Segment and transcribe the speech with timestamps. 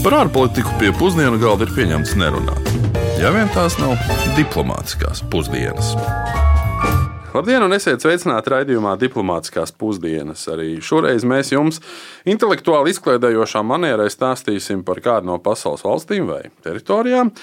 [0.00, 2.68] Par ārpolitiku pie pusdienu galda ir pieņemts nerunāt.
[3.20, 3.98] Ja vien tās nav
[4.32, 5.90] diplomātiskās pusdienas.
[7.34, 10.46] Labdien, un esiet sveicināti raidījumā Diplomātiskās pusdienas.
[10.48, 11.82] Arī šoreiz mēs jums
[12.24, 17.34] intelektuāli izklaidējošā manierē stāstīsim par kādu no pasaules valstīm vai teritorijām.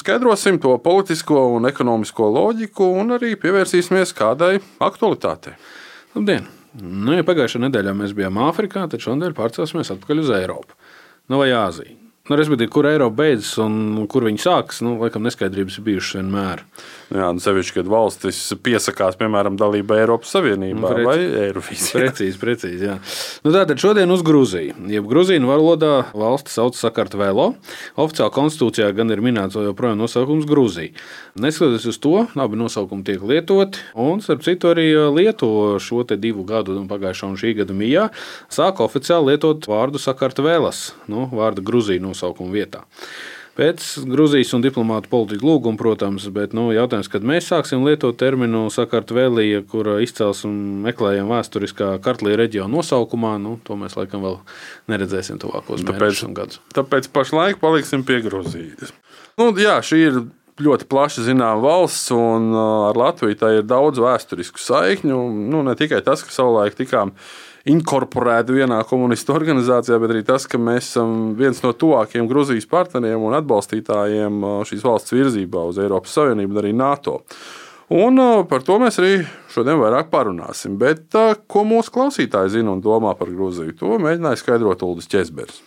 [0.00, 5.58] Skaidrosim to politisko un ekonomisko loģiku, un arī pievērsīsimies kādai aktualitātei.
[6.16, 6.48] Labdien!
[6.78, 10.77] Nu, ja pagājušajā nedēļā mēs bijām Āfrikā, tad šodien pārcelsimies atpakaļ uz Eiropu
[11.28, 12.07] nu, vai Āziju.
[12.28, 16.60] Nu, respektīvi, kur Eiropa beidzas un kur viņi sākas, nu, laikam neskaidrības ir bijušas vienmēr.
[17.08, 22.02] Jā, nu, sevišķi, kad valstis piesakās, piemēram, dalībai Eiropas Savienībā Preci- vai Eirovīzijā.
[22.02, 22.90] Precīzi, precīzi.
[22.90, 22.98] Jā.
[23.46, 24.76] Nu, tātad šodien uz Grūziju.
[24.92, 27.54] Jeb Grūzīnu valodā valsts sauc Sakartvelo.
[27.96, 30.92] Oficiālā konstitūcijā gan ir minēts joprojām nosaukums Grūzija.
[31.40, 33.80] Neskatoties uz to, abi nosaukumi tiek lietoti.
[33.96, 38.08] Un, starp citu, arī Lietuva šo te divu gadu, nu, pagājušā un šī gada mijā,
[38.52, 42.84] sāka oficiāli lietot vārdu Sakartvelas, nu, vārdu Grūzija nosaukuma vietā.
[43.58, 48.68] Pēc Grūzijas un diplomātu politikas lūguma, protams, bet nu, jautājums, kad mēs sāksim lietot terminu
[48.70, 50.52] Sakartvēlija, kura izcelsme
[50.86, 54.38] meklējam vēsturiskā kartlīja reģiona nosaukumā, nu, to mēs laikam vēl
[54.94, 56.60] neredzēsim tuvākos Tāpēc- gadus.
[56.76, 58.94] Tāpēc pašlaik paliksim pie Grūzijas.
[59.38, 60.20] Nu, jā, šī ir
[60.62, 65.18] ļoti plaši zināma valsts, un uh, ar Latviju tā ir daudz vēsturisku saikņu.
[65.50, 67.10] Nu, ne tikai tas, ka savulaik tikām
[67.68, 73.22] inkorporēti vienā komunistu organizācijā, bet arī tas, ka mēs esam viens no tuvākajiem Grūzijas partneriem
[73.28, 77.20] un atbalstītājiem šīs valsts virzībā uz Eiropas Savienību un arī NATO.
[77.88, 80.74] Un par to mēs arī šodien vairāk parunāsim.
[80.80, 81.06] Bet,
[81.48, 85.62] ko mūsu klausītāji zina un domā par Grūziju, to mēģināja skaidrot Ulris Česbergs.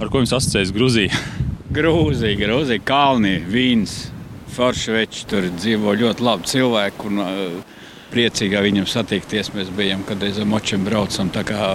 [0.00, 1.22] Ar ko jums asociējas Grūzija?
[1.70, 4.08] Grūzija, Grūzija, Kalni, Vīns,
[4.54, 5.26] Foršveči.
[5.30, 7.06] Tur dzīvo ļoti labi cilvēki.
[7.10, 7.78] Un, uh,
[8.10, 9.52] priecīgā viņam satikties.
[9.54, 11.30] Mēs bijām, kad aiz močiem braucam.
[11.32, 11.70] Tā kā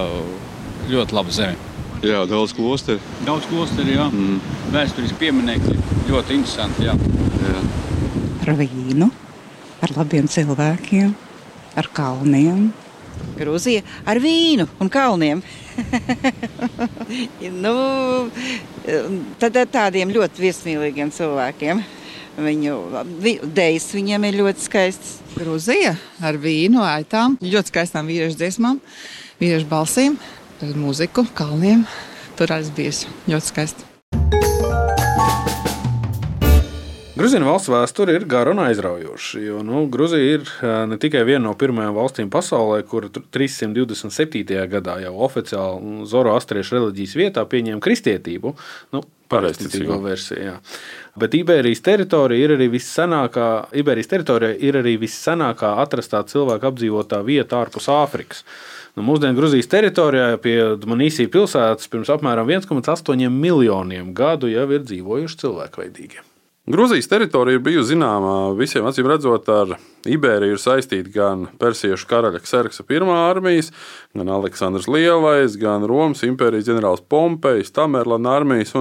[0.91, 1.73] ļoti laba zeme.
[2.05, 2.99] Jā, daudz klosteru.
[3.25, 4.07] Daudz klosteru, jā.
[4.11, 4.39] Mm.
[4.73, 5.77] Vēsturiski pieminekļi.
[6.09, 6.85] Ļoti interesanti.
[6.85, 6.95] Jā.
[7.45, 7.61] Jā.
[8.45, 9.07] ar vīnu,
[9.85, 11.13] ar labiem cilvēkiem,
[11.79, 12.67] ar kalniem.
[13.39, 15.41] Grūzija ar vīnu un kalniem.
[17.63, 17.73] nu,
[19.41, 21.81] tad ar tādiem ļoti viesmīlīgiem cilvēkiem.
[22.35, 25.17] Viņu vi- dejas viņiem ir ļoti skaistas.
[25.35, 28.79] Grūzija ar vīnu, aitām, ļoti skaistām vīriešu dziesmām,
[29.39, 30.17] vīriešu balsīm,
[30.61, 31.85] mūziku, kalniem.
[32.35, 32.91] Tur arī bija
[33.27, 33.94] ļoti skaisti.
[37.15, 39.39] Grūzijas valsts vēsture ir gara un aizraujoša.
[39.39, 44.57] Jo nu, Grūzija ir ā, ne tikai viena no pirmajām valstīm pasaulē, kur 327.
[44.73, 48.51] gadā jau oficiāli Zoroastriešu reliģijas vietā pieņēma kristietību.
[48.91, 50.01] Nu, Pareizticīgo.
[50.03, 50.57] Versiju.
[51.23, 53.47] Bet Iberijas teritorija ir arī vissenākā,
[53.79, 58.43] Iberijas teritorija ir arī vissenākā atrastā cilvēka apdzīvotā vieta ārpus Āfrikas.
[58.99, 65.45] Nu, mūsdienu Grūzijas teritorijā pie Manīsī pilsētas pirms apmēram 1,8 miljoniem gadu jau ir dzīvojuši
[65.47, 66.25] cilvēkveidīgi.
[66.65, 69.75] Grūzijas teritorija bija zināma visiem, acīm redzot, ar
[70.09, 73.69] Iberiju saistīta gan Persiešu karaļa Kserksa pirmā armijas,
[74.17, 78.73] gan Aleksandrs Lielais, gan Romas impērijas ģenerālis Pompejs, Tamerlana armijas.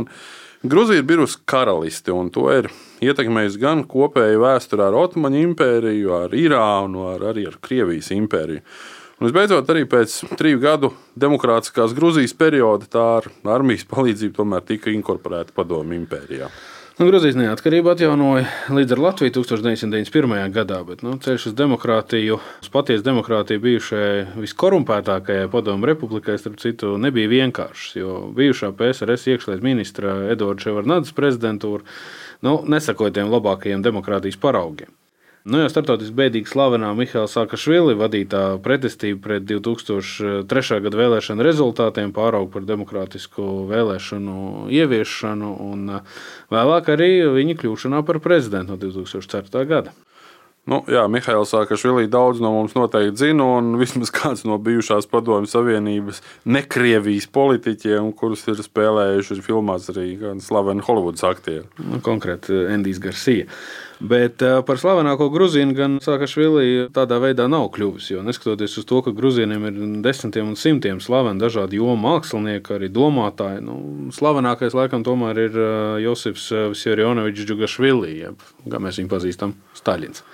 [0.65, 2.71] Grūzija ir bijusi karalisti, un to ir
[3.05, 8.62] ietekmējusi gan kopēja vēsture ar Ottomaņu impēriju, ar Irānu, ar, arī ar Krievijas impēriju.
[9.21, 13.28] Un visbeidzot, arī pēc triju gadu demokrātiskās Grūzijas perioda tā ar
[13.59, 16.49] armijas palīdzību tomēr tika inkorporēta Padomju impērijā.
[16.94, 20.53] Nu, Grūzijas neatkarība atjaunoja līdz ar Latviju 1991.
[20.55, 26.93] gadā, bet nu, ceļš uz demokrātiju, uz patiesu demokrātiju bijušajai viskorumpētākajai padomu republikai, starp citu,
[27.03, 27.97] nebija vienkāršs.
[27.99, 31.82] Jo bijušā PSRS iekšlietu ministra Edvards Ševarnādas prezidentūra
[32.47, 34.94] nu, nesakoja tiem labākajiem demokrātijas paraugiem.
[35.44, 40.78] Nu, jau starptautiski bēdīgi slavenā Mihaila Sakašvili vadītā pretestība pret 2003.
[40.87, 46.16] gada vēlēšanu rezultātiem pārauga par demokrātisku vēlēšanu ieviešanu, un uh,
[46.55, 49.66] vēlāk arī viņa kļūšanā par prezidentu no 2004.
[49.69, 49.93] gada.
[50.65, 55.52] Nu, jā, Mihails Sakašvili daudz no mums noteikti zina, un vismaz kāds no bijušās Padomju
[55.52, 60.08] Savienības nekrievijas politiķiem, kurus ir spēlējuši ir filmās arī
[60.40, 61.69] slaveni Holivudas aktieri.
[61.85, 63.44] Nu, konkrēti, Endijs Garcia.
[64.00, 68.11] Bet uh, par slavenāko grūzīnu gan Sakašvili tādā veidā nav kļuvis.
[68.11, 72.91] Jo neskatoties uz to, ka grūzīniem ir desmitiem un simtiem slaveni dažādi jomu mākslinieki, arī
[72.94, 73.76] domātāji, nu,
[74.14, 75.69] slavenākais laikam tomēr ir uh,
[76.02, 80.26] Josifs Visjorjonovičs Džugašvili, jeb, kā mēs viņu pazīstam, Staļins.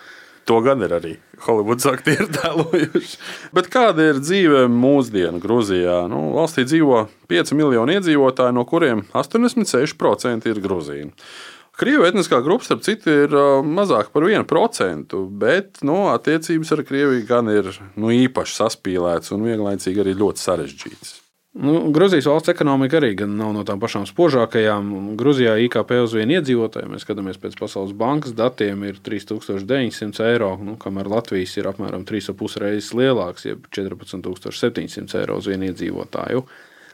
[0.48, 1.12] To gan ir arī
[1.44, 3.18] Holivudas aktieri tēlojuši.
[3.54, 6.00] Bet kāda ir dzīve mūsdienu Grūzijā?
[6.10, 11.12] Nu, valstī dzīvo 5 miljoni iedzīvotāji, no kuriem 86% ir grūzīni.
[11.80, 17.24] Krievu etniskā grupa, starp citu, ir uh, mazāk par 1%, bet nu, attiecības ar Krieviju
[17.28, 21.16] gan ir nu, īpaši saspīlētas un vienlaicīgi arī ļoti sarežģītas.
[21.58, 25.16] Nu, Grūzijas valsts ekonomika arī nav no tām pašām spožākajām.
[25.18, 30.76] Grūzijā IKP uz vienu iedzīvotāju, mēs skatāmies pēc Pasaules bankas datiem, ir 3900 eiro, nu,
[30.78, 36.44] kamēr Latvijas ir apmēram 3,5 reizes lielāks, jeb 14,700 eiro uz vienu iedzīvotāju.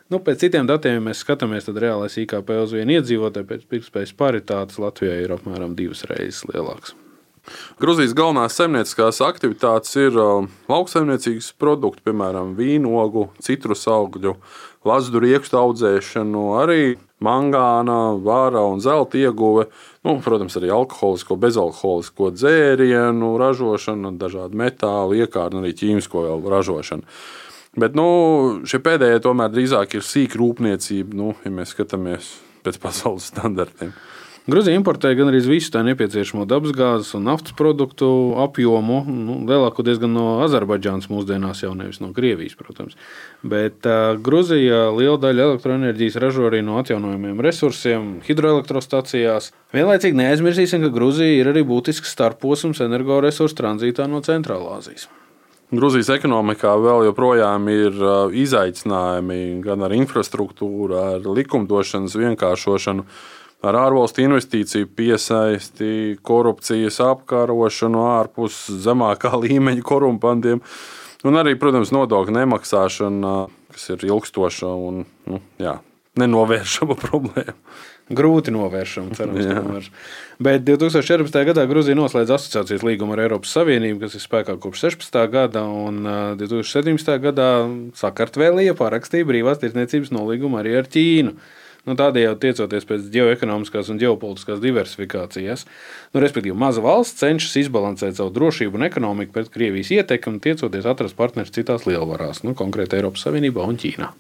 [0.07, 4.13] Nu, pēc citiem datiem, ja mēs skatāmies, tad reālais IKP uz vienu iedzīvotāju pēc pirktspējas
[4.15, 6.95] paritātes Latvijā ir apmēram divas reizes lielāks.
[7.83, 14.37] Grūzijas galvenās saimnieciskās aktivitātes ir uh, lauksaimniecības produkti, piemēram, vīnogu, citrus augļu,
[14.87, 19.67] lazdu riekstu audzēšanu, arī mangāna, vāra un zelta ieguve,
[20.07, 27.19] nu, protams, arī alkoholisko, bezalkoholisko dzērienu ražošana, dažādu metālu iekārtu un arī ķīmisko ražošanu.
[27.77, 28.07] Bet nu,
[28.65, 32.35] šie pēdējie tomēr drīzāk ir sīka rūpniecība, nu, ja mēs skatāmies
[32.65, 33.93] pēc pasaules standartiem.
[34.47, 38.07] Grūzija importē gan arī visu tā nepieciešamo dabasgāzes un naftas produktu
[38.45, 39.01] apjomu.
[39.11, 42.95] Nu, lielākoties gan no Azerbaidžānas mūsdienās, jau nevis no Krievijas, protams.
[43.43, 49.51] Bet uh, Grūzija lielu daļu elektroenerģijas ražo arī no atjaunojumiem resursiem, hidroelektrostacijās.
[49.75, 55.11] Vienlaicīgi neaizmirsīsim, ka Grūzija ir arī būtisks starposms energoresursu tranzītā no Centrālāzijas.
[55.75, 57.97] Grūzijas ekonomikā vēl joprojām ir
[58.39, 63.03] izaicinājumi gan ar infrastruktūru, ar likumdošanas vienkāršošanu
[63.67, 65.89] ar ārvalstu investīciju piesaisti,
[66.27, 70.63] korupcijas apkarošanu ārpus zemākā līmeņa korumpantiem.
[71.27, 73.35] Un arī, protams, nodokļu nemaksāšana,
[73.75, 75.81] kas ir ilgstoša un nu, jā,
[76.21, 77.57] nenovēršama problēma.
[78.07, 79.87] Grūti novēršama, cerams, tomēr.
[80.47, 81.41] Bet 2014.
[81.49, 85.21] gadā Grūzija noslēdz asociācijas līgumu ar Eiropas Savienību, kas ir spēkā kopš 16.
[85.33, 86.07] gada, un
[86.39, 87.17] 2017.
[87.25, 87.51] gadā
[87.99, 91.35] Sakartvēlija parakstīja brīvās tirdzniecības nolīgumu arī ar Ķīnu
[91.87, 95.65] nu, tādējādi tiecoties pēc geoekonomiskās un ģeopolitiskās diversifikācijas.
[96.15, 101.19] Nu, respektīvi, maza valsts cenšas izbalansēt savu drošību un ekonomiku pret Krievijas ietekmi tiecoties atrast
[101.19, 104.13] partnerus citās lielvarās, nu, konkrēti Eiropas Savienībā un Ķīnā.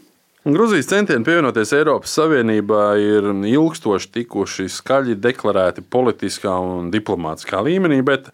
[0.46, 8.28] Grūzijas centieni pievienoties Eiropas Savienībā ir ilgstoši tikuši skaļi deklarēti politiskā un diplomātiskā līmenī, bet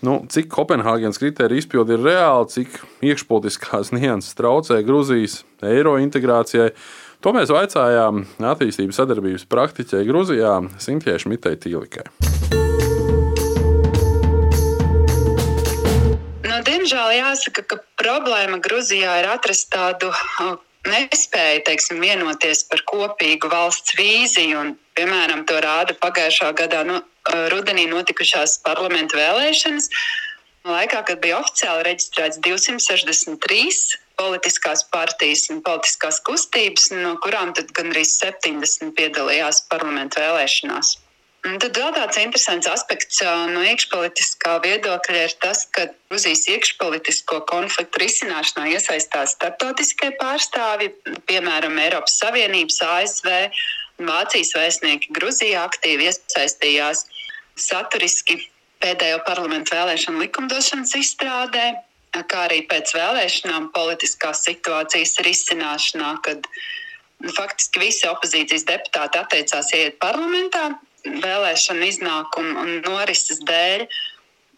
[0.00, 2.80] nu, cik Kopenhāgenes kritērija izpildi ir reāli, cik
[3.10, 6.72] iekšpolitiskās nianses traucē Grūzijas eiro integrācijai,
[7.20, 12.06] To mēs vaicājām attīstības sadarbības praktiķei Grūzijā Sintie Šmitei Tīlikai.
[16.48, 20.08] Nu, diemžēl jāsaka, ka problēma Grūzijā ir atrast tādu
[20.88, 24.60] nespēju teiksim, vienoties par kopīgu valsts vīziju.
[24.60, 27.00] Un, piemēram, to rāda pagājušā gadā no,
[27.52, 29.90] rudenī notikušās parlamentu vēlēšanas.
[30.68, 38.92] Laikā, kad bija oficiāli reģistrēts 263 politiskās partijas un politiskās kustības, no kurām gandrīz 70
[38.98, 40.98] piedalījās parlamentu vēlēšanās.
[41.40, 48.66] Tad vēl tāds interesants aspekts no iekšpolitiskā viedokļa ir tas, ka Grūzijas iekšpolitisko konfliktu risināšanā
[48.74, 50.90] iesaistās starptautiskie pārstāvji,
[51.30, 53.30] piemēram, Eiropas Savienības, ASV
[54.02, 57.06] un Vācijas vēstnieki Grūzijā aktīvi iesaistījās
[57.56, 58.36] saturiski
[58.84, 61.64] pēdējo parlamentu vēlēšanu likumdošanas izstrādē,
[62.20, 66.44] kā arī pēc vēlēšanām politiskās situācijas risināšanā, kad
[67.32, 70.68] faktiski visi opozīcijas deputāti atteicās iet parlamentā
[71.04, 73.86] vēlēšanu iznākumu un norises dēļ.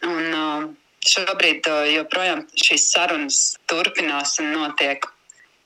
[0.02, 0.70] Un, uh,
[1.06, 3.40] šobrīd uh, joprojām šīs sarunas
[3.70, 5.06] turpinās un notiek.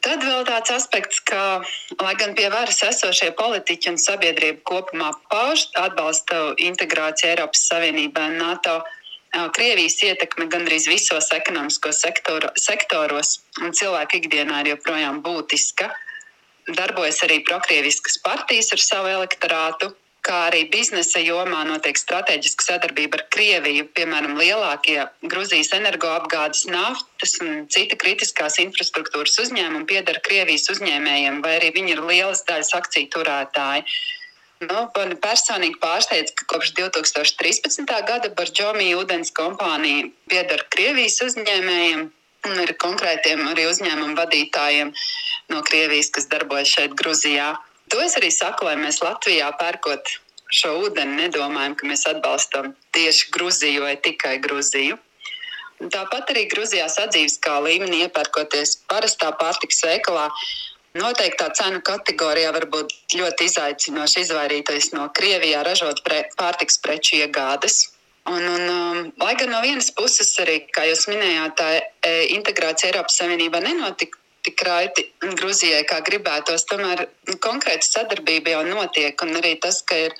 [0.04, 1.62] Tad vēl tāds aspekts, ka,
[1.98, 8.38] lai gan pie varas esošie politiķi un sabiedrība kopumā pauž atbalstu integrāciju Eiropas Savienībā un
[8.38, 15.90] NATO, uh, Krievijas ietekme gandrīz visos ekonomiskos sektoru, sektoros un cilvēku ikdienā ir joprojām būtiska.
[16.66, 19.92] Darbojas arī prokrieviskas partijas ar savu elektorātu,
[20.26, 23.86] kā arī biznesa jomā notiek strateģiska sadarbība ar Krieviju.
[23.96, 24.98] Piemēram, lielākie
[25.30, 32.04] Grūzijas energoapgādes, naftas un cita kritiskās infrastruktūras uzņēmumi pieder Krievijas uzņēmējiem, vai arī viņi ir
[32.10, 33.86] lielas daļas akciju turētāji.
[34.64, 37.90] Nu, man personīgi pārsteidz, ka kopš 2013.
[38.08, 42.06] gada Barģomī ūdens kompānija pieder Krievijas uzņēmējiem
[42.46, 44.92] un ir konkrētiem arī uzņēmumu vadītājiem
[45.52, 47.52] no Krievijas, kas darbojas šeit, Grūzijā.
[47.92, 50.16] To es arī saku, lai mēs Latvijā pērkot
[50.54, 54.98] šo ūdeni, nedomājam, ka mēs atbalstam tieši Grūziju vai tikai Grūziju.
[55.92, 60.30] Tāpat arī Grūzijā sadzīves kā līmenī iepērkoties parastā pārtikas veikalā
[60.96, 67.90] Noteiktā cenu kategorijā var būt ļoti izaicinoši izvairīties no Krievijā ražot pre, pārtiks preču iegādes.
[68.26, 72.90] Un, un, um, lai gan no vienas puses, arī, kā jūs minējāt, tā e, integrācija
[72.90, 77.06] Eiropas Savienībā nenotika tik raiti Grūzijai, kā gribētos, tomēr
[77.44, 79.22] konkrēta sadarbība jau notiek.
[79.26, 80.14] Un arī tas, ka ir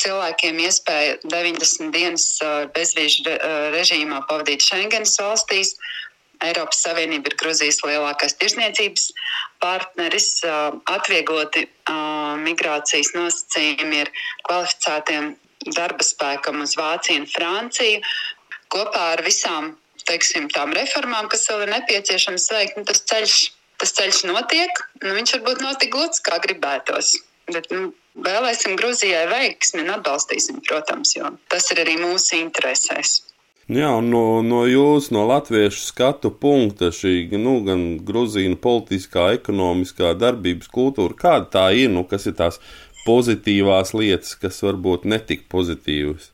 [0.00, 2.26] cilvēkiem iespēja 90 dienas
[2.74, 3.36] bezvīžu
[3.74, 5.76] režīmā pavadīt Schengenas valstīs.
[6.44, 9.06] Eiropas Savienība ir Grūzijas lielākais tirsniecības
[9.62, 10.28] partneris.
[10.90, 11.68] Atviegloti
[12.42, 14.10] migrācijas nosacījumi ir
[14.48, 15.30] kvalificētiem
[15.78, 18.02] darba spēkam uz Vāciju un Franciju.
[18.74, 19.72] Kopā ar visām
[20.08, 23.36] teiksim, tām reformām, kas vēl ir nepieciešamas veikt, nu, tas, ceļš,
[23.82, 24.82] tas ceļš notiek.
[25.02, 27.16] Nu, viņš varbūt nav tik gluds, kā gribētos.
[27.50, 27.92] Bet, nu,
[28.24, 33.20] vēlēsim Grūzijai veiksmi un atbalstīsim, protams, jo tas ir arī mūsu interesēs.
[33.64, 40.68] Jā, no, no jūsu, no latviešu skatu punkta, šī nu, gan grūzīna politiskā, ekonomiskā darbības
[40.68, 42.60] kultūra, kāda tā ir, nu, kas ir tās
[43.06, 46.28] pozitīvās lietas, kas varbūt netik pozitīvas?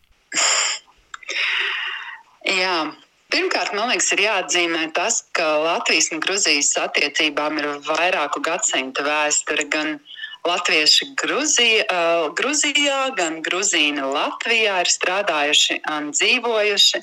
[2.50, 2.90] Jā.
[3.30, 9.66] Pirmkārt, man liekas, ir jāatzīmē tas, ka Latvijas un Grūzijas attiecībām ir vairāku gadsimtu vēsture.
[9.70, 10.00] Gan
[10.46, 17.02] latvieši Gruzija, uh, Gruzijā, gan Grūzīna Latvijā ir strādājuši un dzīvojuši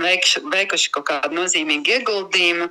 [0.00, 2.70] veikšu, veikuši kaut kādu nozīmīgu ieguldījumu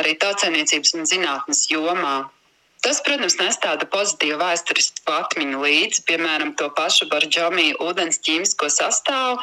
[0.00, 2.16] arī tautsēmniecības un zinātnes jomā.
[2.84, 9.40] Tas, protams, nes tādu pozitīvu vēsturisku atmiņu līdzi, piemēram, to pašu Barģomiju ūdens ķīmisko sastāvu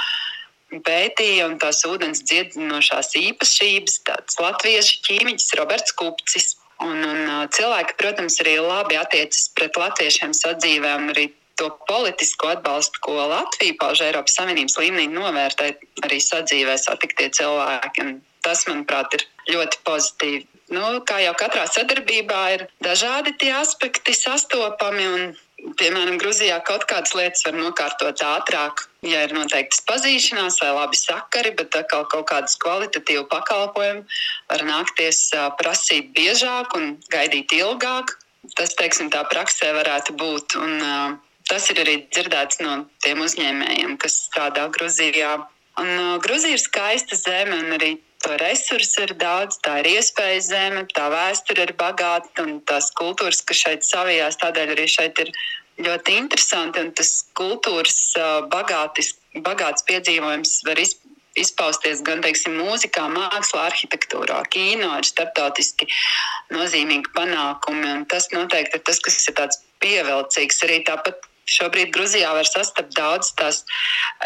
[0.82, 6.56] pētīja un tās ūdens dziedinošās īpašības, tāds latviešu ķīmiķis Roberts Kupcis.
[6.84, 13.00] Un, un cilvēki, protams, arī labi attiecas pret latviešiem sadzīvē un arī to politisko atbalstu,
[13.06, 15.70] ko Latvija pauž Eiropas Savienības līmenī, novērtē
[16.08, 18.06] arī sadzīvē satiktie cilvēki.
[18.08, 18.16] Un
[18.46, 20.44] tas, manuprāt, ir ļoti pozitīvi.
[20.74, 25.08] Nu, kā jau katrā sadarbībā ir dažādi tie aspekti sastopami.
[25.16, 25.36] Un,
[25.80, 31.54] piemēram, Grūzijā kaut kādas lietas var nokārtot ātrāk, ja ir noteiktas pazīšanās vai labi sakari,
[31.58, 34.06] bet atkal kaut kādus kvalitatīvu pakalpojumu
[34.52, 35.26] var nākties
[35.62, 38.18] prasīt biežāk un gaidīt ilgāk.
[38.58, 40.58] Tas, teiksim, tā praksē varētu būt.
[40.60, 45.34] Un, Tas ir arī dzirdēts no tiem uzņēmējiem, kas strādā Grūzijā.
[45.82, 49.58] Un, uh, Grūzija ir skaista zeme, un arī to resursu ir daudz.
[49.66, 54.76] Tā ir iespēja zeme, tā vēsture ir bagāta, un tās kultūras, kas šeit savijās, tādēļ
[54.76, 55.34] arī šeit ir
[55.84, 56.84] ļoti interesanti.
[56.84, 61.02] Un tas kultūras uh, bagātis, bagāts piedzīvojums var izpildīt
[61.40, 65.88] izpausties gan teiksim, mūzikā, mākslā, arhitektūrā, kino, ir starptautiski
[66.54, 67.96] nozīmīgi panākumi.
[68.12, 70.62] Tas noteikti ir tas, kas ir tāds pievilcīgs.
[70.68, 73.64] Arī tāpat Šobrīd Grūzijā var sastapt daudz tās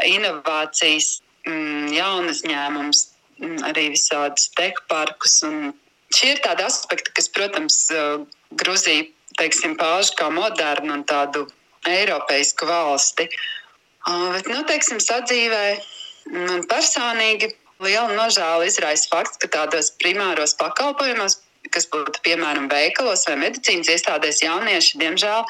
[0.06, 3.04] inovācijas, mm, jaunas ņēmumus,
[3.42, 5.39] mm, arī visādus tehparkus.
[6.16, 7.80] Šie ir tādi aspekti, kas, protams,
[8.58, 11.46] Grūzija teiksim, pauž kā modernu un tādu
[11.88, 13.27] eiropeisku valsti.
[14.08, 15.63] Bet, nu, teiksim, sadzīvē
[16.32, 17.51] man personīgi
[17.84, 21.42] liela nožēla izraisa fakts, ka tādos primāros pakalpojumos,
[21.74, 25.44] kas būtu piemēram veikalos vai medicīnas iestādēs, jaunieši diemžēl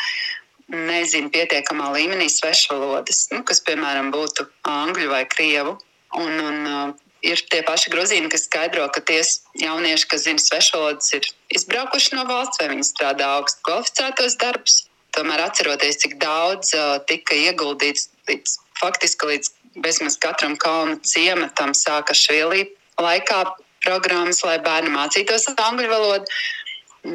[0.73, 5.77] nezina pietiekamā līmenī svešvalodas, nu, kas, piemēram, būtu angļu vai krievu.
[6.15, 6.93] Un, un, uh,
[7.25, 9.19] ir tie paši grozīni, kas skaidro, ka tie
[9.59, 14.83] jaunieši, kas zina svešvalodas, ir izbraukuši no valsts vai viņi strādā augstu kvalificētos darbus.
[15.17, 22.15] Tomēr atceroties, cik daudz uh, tika ieguldīts līdz, faktiski līdz bezmaz katram kalnu ciematam sāka
[22.17, 22.67] švielī
[23.01, 23.43] laikā
[23.85, 26.37] programmas, lai bērni mācītos angļu valodu.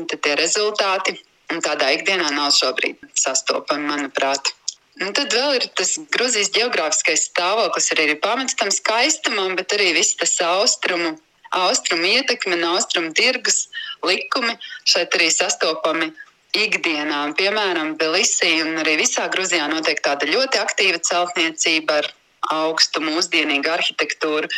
[0.09, 1.19] Tad tie rezultāti
[1.61, 4.55] tādā ikdienā nav šobrīd sastopama, manuprāt.
[5.01, 9.95] Un tad vēl ir tas Grūzijas geogrāfiskais stāvoklis, arī ir pamats tam skaistumam, bet arī
[9.97, 11.15] viss tas austrumu,
[11.57, 13.69] austrumu ietekme un austrumu tirgus
[14.05, 16.11] likumi šeit arī sastopami
[16.53, 17.23] ikdienā.
[17.39, 22.13] Piemēram, Belisī un arī visā Grūzijā notiek tāda ļoti aktīva celtniecība ar
[22.53, 24.51] augstu mūsdienīgu arhitektūru,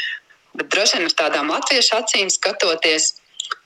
[0.58, 3.12] bet droši vien ar tādām latviešu acīm skatoties,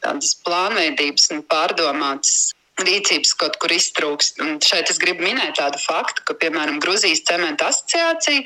[0.05, 2.53] tādas plānveidības un pārdomātas
[2.87, 4.43] rīcības kaut kur iztrūkst.
[4.45, 8.45] Un šeit es gribu minēt tādu faktu, ka, piemēram, Grūzijas cementa asociācija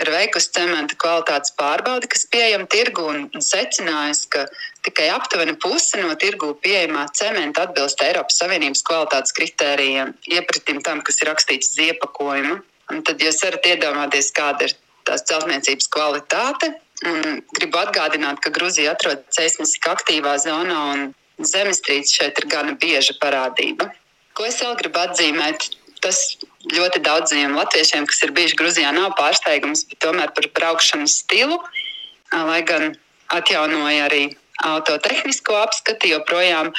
[0.00, 4.46] ir veikusi cementa kvalitātes pārbaudi, kas pieejama tirgu un secinājusi, ka
[4.86, 11.20] tikai aptuveni puse no tirgu pieejamā cementa atbilst Eiropas Savienības kvalitātes kritērijiem, iepratim tam, kas
[11.20, 12.62] ir rakstīts uz iepakojuma.
[12.92, 14.76] Un tad jūs varat iedomāties, kāda ir
[15.08, 16.72] tās celtniecības kvalitāte.
[17.08, 21.08] Un gribu atgādināt, ka Grūzija atrodas seismiski aktīvā zonā un
[21.48, 23.90] zemestrīce šeit ir gana bieža parādība.
[24.36, 25.68] Ko es vēl gribu atzīmēt?
[26.02, 26.18] Tas
[26.72, 31.60] ļoti daudziem latviešiem, kas ir bijuši Grūzijā, nav pārsteigums, bet tomēr par braukšanas stilu,
[32.32, 32.96] lai gan
[33.34, 34.22] atjaunoja arī
[34.66, 36.72] autotehnisko apskati, joprojām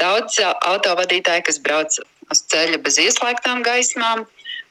[0.00, 1.98] daudz autovadītāju, kas brauc
[2.30, 4.24] uz ceļa bez ieslēgtām gaismām,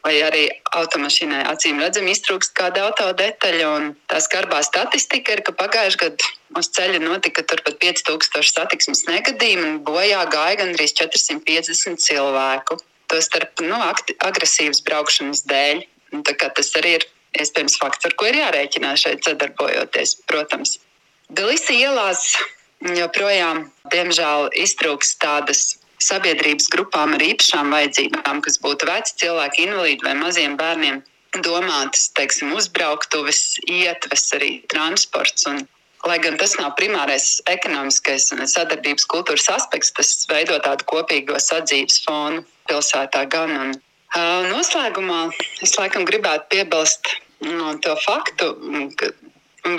[0.04, 0.44] vai arī
[0.76, 3.72] automašīnai acīm redzami iztrūkst kāda autodetaļa.
[4.12, 9.78] Tā skarbā statistika ir, ka pagājušajā gadā uz ceļa notika turpat 5000 satiksmes negadījumu un
[9.88, 12.80] bojā gāja gandrīz 450 cilvēku.
[13.12, 13.78] Tostarp nu,
[14.28, 15.84] agresīvas braukšanas dēļ.
[16.24, 17.08] Tas arī ir
[17.42, 20.78] iespējams fakts, ar ko ir jārēķinās šeit sadarbojoties, protams.
[21.34, 22.36] Galisi ielās
[22.84, 30.16] joprojām, diemžēl, iztrūks tādas sabiedrības grupām ar īpašām vajadzībām, kas būtu veci cilvēki, invalīdi vai
[30.20, 31.02] maziem bērniem,
[31.46, 35.48] domātas, teiksim, uzbrauktuves, ietves arī transports.
[35.50, 35.64] Un,
[36.08, 42.04] lai gan tas nav primārais ekonomiskais un sadarbības kultūras aspekts, tas veido tādu kopīgo sadzīves
[42.06, 43.56] fonu pilsētā gan.
[43.66, 43.76] Un,
[44.18, 45.26] uh, noslēgumā
[45.64, 47.16] es laikam gribētu piebilst
[47.48, 48.54] no, to faktu,
[49.00, 49.14] ka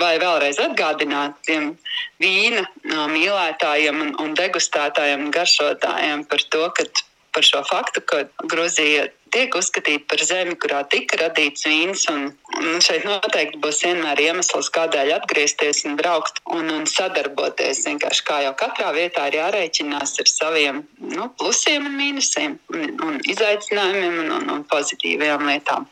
[0.01, 1.73] vai vēlreiz atgādināt tiem
[2.21, 2.65] vīna
[3.11, 6.87] mīlētājiem un, un degustētājiem un garšotājiem par to, ka
[7.35, 12.05] par šo faktu, ka Grūzija tiek uzskatīta par zemi, kurā tika radīts vīns.
[12.13, 12.29] Un,
[12.61, 17.83] un šeit noteikti būs vienmēr iemesls, kādēļ atgriezties un braukt un, un sadarboties.
[17.89, 23.19] Vienkārši kā jau katrā vietā ir jārēķinās ar saviem nu, plusiem un mīnusiem, un, un
[23.35, 25.91] izaicinājumiem un, un, un pozitīvajām lietām.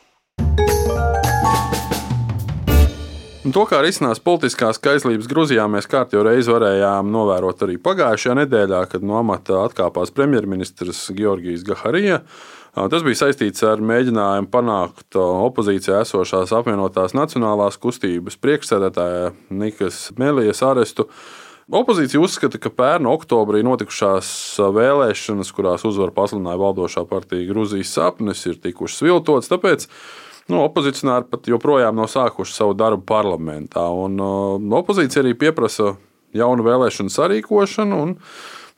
[3.43, 8.79] Un to, kā risinās politiskās kaislības Grūzijā, mēs kārtībā reizi varējām novērot arī pagājušajā nedēļā,
[8.88, 12.21] kad no amata atkāpās premjerministrs Georgijs Gaharija.
[12.71, 21.09] Tas bija saistīts ar mēģinājumu panākt opozīcijā esošās apvienotās nacionālās kustības priekšsēdētāja Nikas Melijas arestu.
[21.67, 24.31] Opozīcija uzskata, ka pērn oktobrī notikušās
[24.79, 29.51] vēlēšanas, kurās uzvaru pasludināja valdošā partija Grūzijas sapnis, ir tikušas viltotas.
[29.51, 29.91] Tāpēc
[30.51, 33.85] nu, opozicionāri pat joprojām nav sākuši savu darbu parlamentā.
[33.93, 35.95] Un, uh, opozīcija arī pieprasa
[36.35, 38.01] jaunu vēlēšanu sarīkošanu.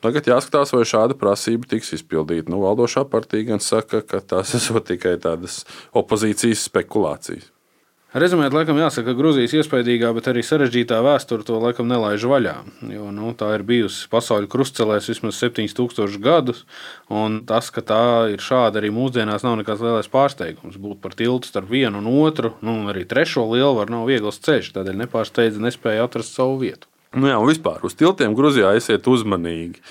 [0.05, 2.51] Tagad jāskatās, vai šāda prasība tiks izpildīta.
[2.53, 5.63] Nu, valdošā partija gan saka, ka tās ir tikai tādas
[5.95, 7.54] opozīcijas spekulācijas.
[8.15, 12.53] Rezumēt, laikam jāsaka, ka Grūzijas iespaidīgā, bet arī sarežģītā vēsture to laikam nelaiž vaļā.
[12.87, 16.61] Jo, nu, tā ir bijusi pasaules krustcelēs vismaz 7000 gadus,
[17.11, 20.79] un tas, ka tā ir šāda arī mūsdienās, nav nekāds lielais pārsteigums.
[20.79, 24.71] Būt par tiltu starp vienu un otru, nu, un arī trešo lielvaru nav viegls ceļš,
[24.77, 26.87] tādēļ nepārsteidz nespēja atrast savu vietu.
[27.19, 29.83] Nu jā, vispār uz tiltiem Grūzijā esiet uzmanīgi.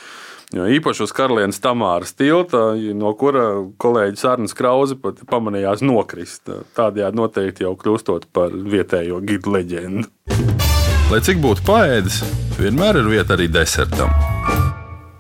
[0.55, 6.47] Jo īpaši uz Karalienes Tamāras tilta, no kura kolēģis Arnēs Krause pat pamanījās nokrist.
[6.79, 10.07] Tādējādi noteikti jau kļūstot par vietējo gidu leģendu.
[11.11, 12.21] Lai cik būtu paēdis,
[12.61, 14.15] vienmēr ir vieta arī desertam.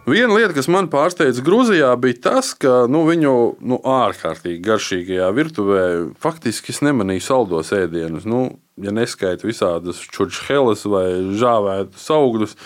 [0.06, 5.84] Viena lieta, kas man pārsteidza Grūzijā, bija tas, ka nu, viņu nu, ārkārtīgi garšīgajā virtuvē
[6.20, 8.28] faktiski es nemanīju saldos ēdienus.
[8.28, 8.46] Nu,
[8.78, 11.08] ja neskaitu visādus čurčheles vai
[11.40, 12.58] žāvētus augļus,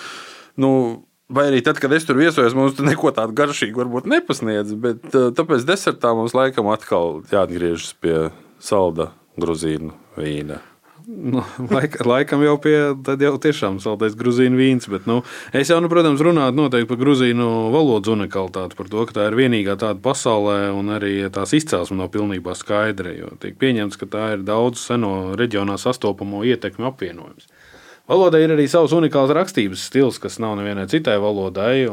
[0.61, 0.73] nu,
[1.29, 5.05] Vai arī tad, kad es tur viesojos, mums tur neko tādu garšīgu varbūt nepasniedz, bet
[5.13, 8.17] tāpēc desertā mums laikam atkal jāatgriežas pie
[8.65, 10.63] salda gruzīnu vīna.
[11.09, 11.41] Nu,
[11.73, 15.23] laik, laikam jau pie tāda jau tiešām saldais grūzīnu vīns, bet nu,
[15.57, 19.39] es jau, nu, protams, runātu noteikti par grūzīnu valodas unikalitāti, par to, ka tā ir
[19.39, 23.15] vienīgā tāda pasaulē, un arī tās izcelsme nav pilnībā skaidra.
[23.17, 27.49] Jo tiek pieņemts, ka tā ir daudz seno reģionā sastopamo ietekmi apvienojums.
[28.09, 31.85] Valodai ir arī savs unikāls rakstības stils, kas nav nevienai citai valodai.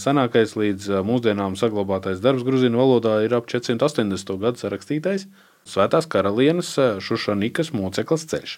[0.00, 4.32] Senākais līdz mūsdienām saglabātais darbs grūzīnu valodā ir ap 480.
[4.40, 5.26] gadu sarakstītais
[5.68, 6.70] Svētās karalienes
[7.04, 8.54] Šušanikas moceklas ceļš.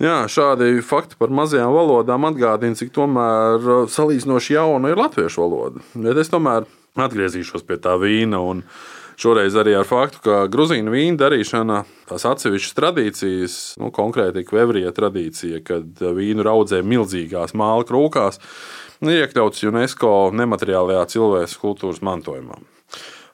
[0.00, 5.84] Jā, šādi fakti par mazajām valodām atgādina, cik tomēr salīdzinoši jauna ir latviešu valoda.
[5.92, 6.64] Bet es tomēr
[6.96, 8.40] atgriezīšos pie tā vīna.
[8.40, 14.46] Un, uh, Šoreiz arī ar faktu, ka grūzīnu vīnu darīšana, tās atsevišķas tradīcijas, nu, konkrēti
[14.48, 18.40] kvevrija tradīcija, kad vīnu raudzē milzīgās māla krūkās,
[19.04, 22.56] ir iekļauts UNESCO nemateriālajā cilvēces kultūras mantojumā.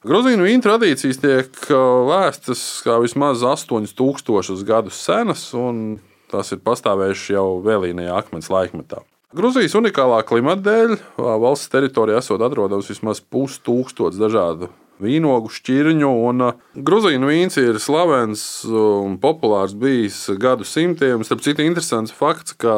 [0.06, 6.00] Grozīnu vīnu tradīcijas tiek vēstas kā vismaz 8000 gadus senas, un
[6.32, 9.04] tās ir pastāvējušas jau vēlīnajā akmens laikmetā.
[9.36, 10.98] Grūzijas unikālā klimata dēļ
[11.44, 16.10] valsts teritorijā esot atrodams vismaz pustūkstots dažādu vīnogu šķirņu.
[16.28, 21.24] Un uh, Gruzīnu vīns ir slavens un populārs bijis gadu simtiem.
[21.26, 22.76] Starp citu, interesants fakts, ka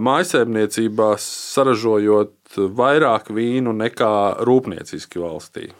[0.00, 4.14] mājsaimniecībās saražojot vairāk vīnu nekā
[4.46, 5.70] rūpnieciski valstī.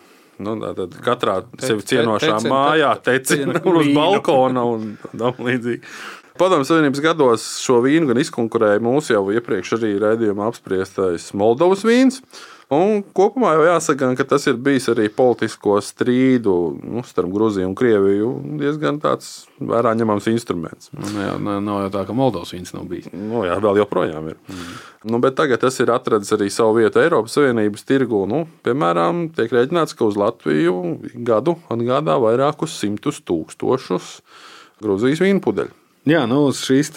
[0.43, 5.83] Nu, tad katrā sevi cienošā mājā tecina uz balkona un tam līdzīgi.
[6.35, 12.17] Padomju Savienības gados šo vīnu gan izkonkurēja mūsu jau iepriekš arī raidījumā apspriestais Moldovas vīns.
[12.75, 17.77] Un kopumā jau jāsaka, ka tas ir bijis arī politisko strīdu nu, starp Grūziju un
[17.79, 20.91] Krieviju diezgan tāds vērā ņemams instruments.
[20.97, 23.07] Nu, jā, nav jau tā, ka Moldovas vīns nav bijis.
[23.15, 24.41] Nu, jā, vēl joprojām ir.
[24.51, 24.75] Mm.
[25.15, 28.25] Nu, bet tagad tas ir atradzis arī savu vietu Eiropas Savienības tirgu.
[28.27, 30.99] Nu, piemēram, tiek rēķināts, ka uz Latviju
[31.31, 34.19] gadu atgādā vairākus simtus tūkstošus
[34.83, 35.84] Grūzijas vīnu pudeļu.
[36.05, 36.91] Jā, nu uz šīs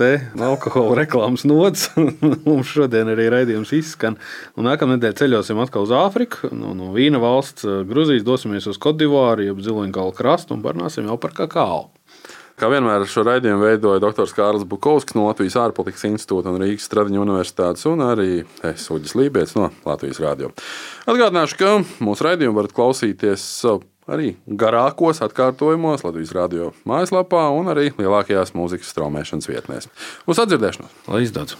[0.43, 1.85] alkohola reklāmas nodaļas
[2.49, 4.17] mums šodien arī raidījums izskan.
[4.59, 6.49] Un nākamā nedēļa ceļosim atkal uz Āfriku.
[6.51, 11.31] No, no Vīna valsts, Grūzijas dosimies uz Kodivāru, jeb Ziloņkalu krastu un parunāsim jau par
[11.39, 11.85] kakao.
[12.59, 14.27] Kā vienmēr šo raidījumu veidoja dr.
[14.33, 18.31] Kārlis Bukovskis no Latvijas ārpolitikas institūta un Rīgas Stradiņa universitātes, un arī
[18.65, 20.49] es, Uģis Lībijams no Latvijas Rādio.
[21.07, 23.45] Atgādināšu, ka mūsu raidījumu varat klausīties
[24.07, 29.89] arī garākos atkārtojumos Latvijas Rādio mājaslapā un arī lielākajās mūzikas straumēšanas vietnēs.
[30.27, 30.93] Uz atdzirdēšanos!
[31.11, 31.57] Lai izdodas!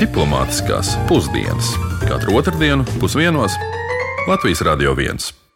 [0.00, 1.74] Diplomātiskās pusdienas
[2.08, 3.58] katru otrdienu pusdienos
[4.28, 5.49] Latvijas Radio 1.